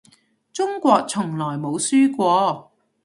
[0.51, 2.71] 中國從來冇輸過